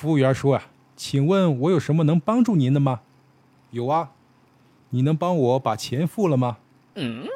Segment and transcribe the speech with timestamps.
[0.00, 0.62] 服务员说啊，
[0.96, 3.00] 请问我有什么能帮助您的吗？
[3.70, 4.12] 有啊，
[4.88, 6.56] 你能帮我把钱付了吗？
[6.94, 7.26] 嗯，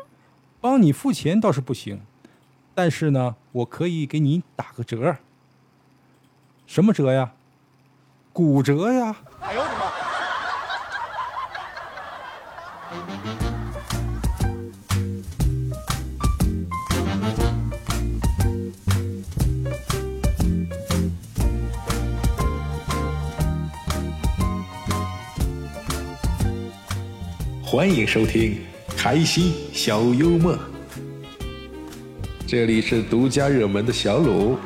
[0.62, 2.00] 帮你付钱倒是不行，
[2.74, 5.18] 但是呢，我可以给你打个折。
[6.66, 7.32] 什么折呀？
[8.32, 9.14] 骨折呀！
[9.42, 9.74] 哎呦我的
[13.50, 13.53] 妈！
[27.76, 28.56] 欢迎收听
[28.96, 30.56] 开心小幽默，
[32.46, 34.56] 这里是独家热门的小鲁。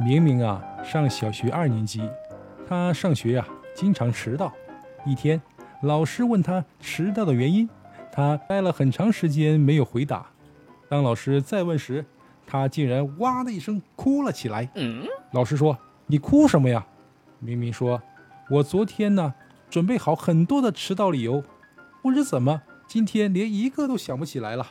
[0.00, 2.00] 明明啊，上小学二年级，
[2.68, 4.52] 他上学呀经常迟到。
[5.06, 5.40] 一天，
[5.82, 7.66] 老师问他迟到的原因，
[8.12, 10.26] 他待了很长时间没有回答。
[10.86, 12.04] 当老师再问时，
[12.46, 14.68] 他竟然哇的一声哭了起来。
[15.32, 16.86] 老师说：“你哭什么呀？”
[17.40, 18.02] 明明说
[18.50, 19.32] ：“我昨天呢
[19.70, 21.42] 准备好很多的迟到理由，
[22.02, 24.66] 不知怎么今天连一个都想不起来了。”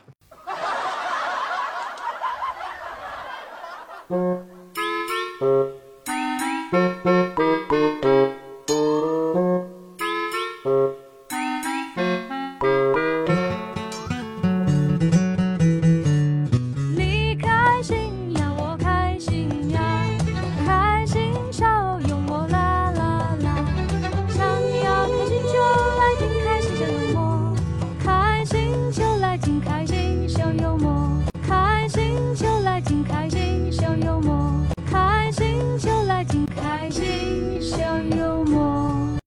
[33.04, 39.18] 开心小幽默，开心就来听开心小幽默。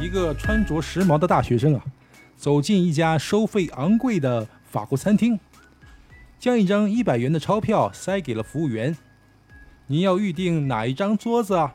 [0.00, 1.84] 一个穿着时髦的大学生啊，
[2.36, 5.38] 走进一家收费昂贵的法国餐厅，
[6.38, 8.96] 将一张一百元的钞票塞给了服务员。
[9.86, 11.74] 您要预定哪一张桌子啊？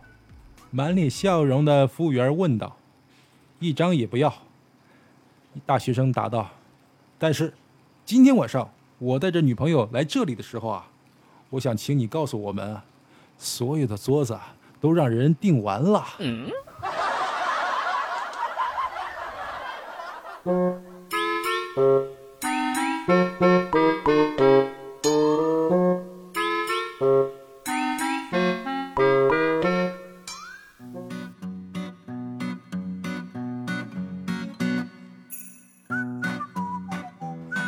[0.70, 2.78] 满脸笑容的服务员问道。
[3.60, 4.34] 一张也不要。
[5.66, 6.52] 大学生答道。
[7.20, 7.52] 但是，
[8.06, 8.70] 今天晚上
[9.00, 10.86] 我带着女朋友来这里的时候啊，
[11.50, 12.80] 我想请你告诉我们，
[13.38, 14.38] 所有的桌子
[14.80, 16.06] 都让人订完了。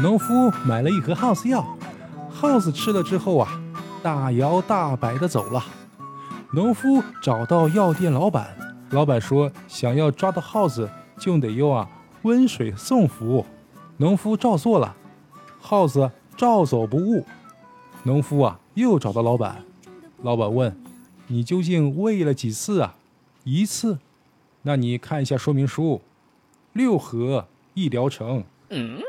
[0.02, 1.78] 农夫买了一盒耗子药，
[2.30, 3.62] 耗子吃了之后啊，
[4.02, 5.62] 大摇大摆的走了。
[6.54, 8.56] 农夫找到药店老板，
[8.92, 11.90] 老板说想要抓到耗子，就得用啊
[12.22, 13.46] 温水送服。
[13.98, 14.96] 农夫照做了，
[15.60, 17.26] 耗子照走不误。
[18.04, 19.66] 农夫啊又找到老板，
[20.22, 20.82] 老板问
[21.28, 22.96] ：“你究竟喂了几次啊？”
[23.44, 24.00] 一次。
[24.62, 26.00] 那你看一下说明书，
[26.72, 28.46] 六盒一疗程。
[28.70, 29.02] 嗯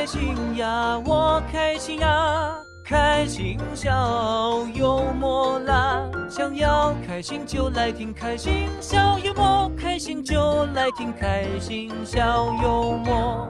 [0.00, 6.10] 开心呀，我开心呀，开心小幽默啦！
[6.30, 13.46] 想要开心就来听开心小幽默，开心就来听开心小幽默。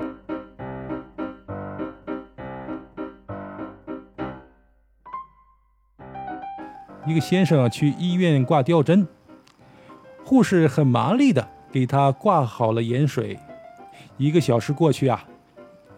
[7.07, 9.07] 一个先生去医院挂吊针，
[10.25, 13.39] 护士很麻利的给他挂好了盐水。
[14.17, 15.25] 一个小时过去啊，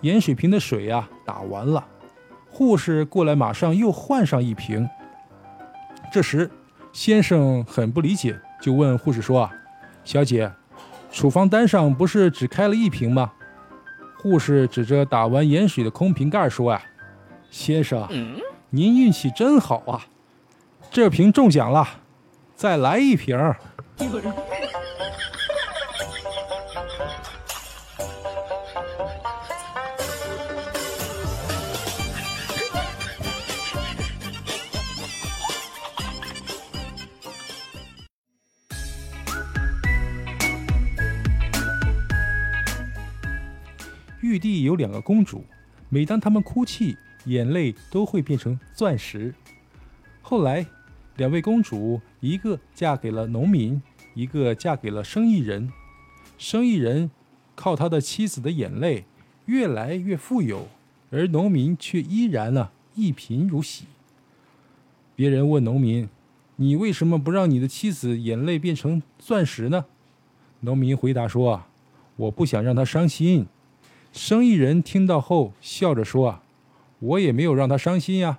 [0.03, 1.85] 盐水瓶的水啊打完了，
[2.51, 4.89] 护士过来马上又换上一瓶。
[6.13, 6.51] 这时，
[6.93, 9.53] 先生很不理解，就问护士说：“啊，
[10.05, 10.53] 小姐，
[11.11, 13.33] 处方单上不是只开了一瓶吗？”
[14.21, 16.83] 护士指着打完盐水的空瓶盖说：“啊，
[17.51, 18.07] 先生，
[18.71, 20.05] 您运气真好啊！”
[20.91, 21.89] 这瓶中奖了，
[22.55, 23.57] 再来一瓶儿。
[44.23, 45.45] 玉帝有两个公主，
[45.89, 49.35] 每当她们哭泣，眼泪都会变成钻石。
[50.23, 50.65] 后来，
[51.17, 53.83] 两位公主，一个嫁给了农民，
[54.15, 55.71] 一个嫁给了生意人。
[56.39, 57.11] 生意人
[57.57, 59.05] 靠他的妻子的眼泪
[59.47, 60.69] 越来越富有，
[61.11, 63.87] 而农民却依然呢一贫如洗。
[65.17, 66.09] 别人问农民
[66.57, 69.87] ：“你为什么不让你的妻子眼泪变成钻石呢？”
[70.61, 71.65] 农民回答说：“，
[72.15, 73.47] 我不想让她伤心。”
[74.13, 76.43] 生意人听到后笑着说：“啊，
[76.99, 78.39] 我也没有让他伤心呀，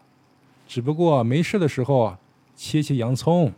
[0.67, 2.19] 只不过没事的时候啊，
[2.55, 3.51] 切切洋葱。”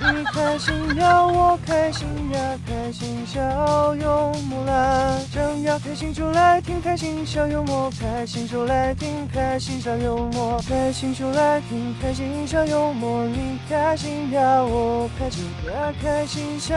[0.00, 5.18] 你开心呀，我开心呀，开心笑幽默啦！
[5.30, 13.24] 想要开心就来听开心笑幽默，开心就来听开心笑幽默，开心就来听开心笑幽默。
[13.26, 16.74] 你开心呀，我开心呀，开心笑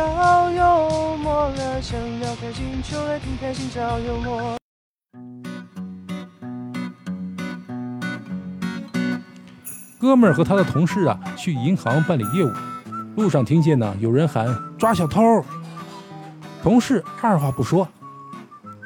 [0.51, 1.79] 幽默啦！
[1.81, 4.57] 想要开心就来听开心笑幽默。
[9.97, 12.51] 哥们儿和他的同事啊去银行办理业务，
[13.15, 14.45] 路上听见呢有人喊
[14.77, 15.21] 抓小偷，
[16.61, 17.87] 同事二话不说，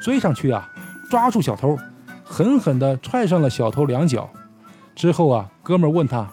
[0.00, 0.70] 追上去啊
[1.10, 1.76] 抓住小偷，
[2.24, 4.30] 狠狠地踹上了小偷两脚。
[4.94, 6.28] 之后啊，哥们问他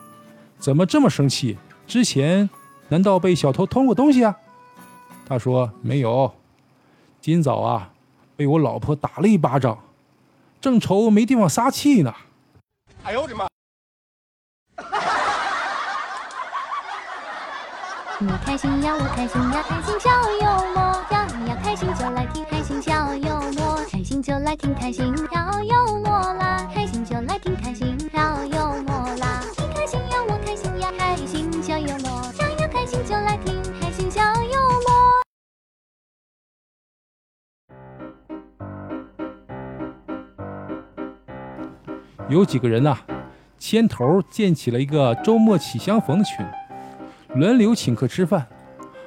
[0.59, 1.57] 怎么这么生气？
[1.87, 2.49] 之前
[2.89, 4.35] 难道被小偷偷过东西啊？
[5.25, 6.31] 他说没有，
[7.19, 7.91] 今早啊
[8.35, 9.79] 被我老婆打了一巴掌，
[10.61, 12.13] 正愁没地方撒气呢。
[18.27, 20.09] 你开心呀，我开心呀，开心小
[20.41, 34.91] 幽默呀，你要开心就来听开心小幽默，开心就来听开心小幽默啦，开心就来听开心小幽默啦，你开心呀，我开心呀，开心小幽默，想要开心就来听开心小幽默。
[42.27, 42.97] 有几个人呐、
[43.57, 46.45] 牵头建起了一个周末起相逢的群，
[47.37, 48.47] 轮流请客吃饭。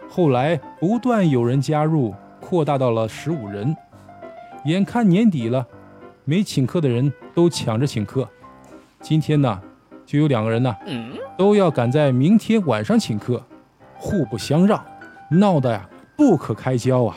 [0.08, 3.76] 后来不断有人加入，扩大到了十五人。
[4.66, 5.66] 眼看年底了，
[6.24, 8.28] 没请客的人都抢着请客。
[9.00, 9.60] 今天呢，
[10.06, 10.72] 就有两个人呢，
[11.36, 13.42] 都要赶在明天晚上请客，
[13.96, 14.80] 互不相让，
[15.28, 17.16] 闹得呀不可开交啊。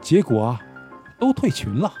[0.00, 0.60] 结果啊，
[1.20, 1.92] 都退群了。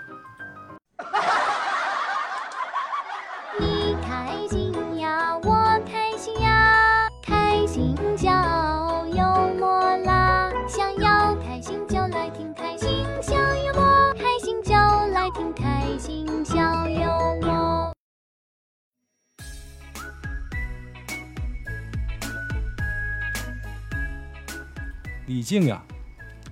[25.28, 25.84] 李靖呀，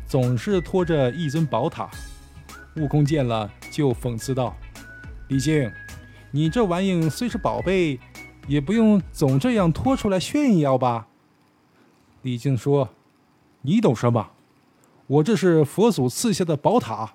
[0.07, 1.89] 总是拖着一尊宝塔。
[2.77, 4.55] 悟空见了，就讽刺道
[5.29, 5.73] ：“李靖，
[6.31, 7.99] 你这玩意虽是宝贝，
[8.47, 11.09] 也不用总这样拖出来炫耀吧？”
[12.21, 12.91] 李靖说
[13.63, 14.33] ：“你懂什么？
[15.07, 17.15] 我这是佛祖赐下的宝塔。”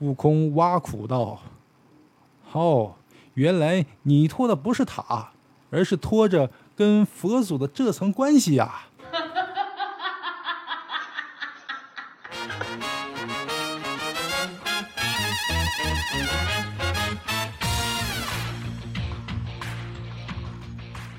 [0.00, 1.40] 悟空挖苦道
[2.52, 2.96] ：“哦，
[3.32, 5.32] 原来你拖的不是塔，
[5.70, 8.85] 而是拖着跟佛祖的这层关系呀、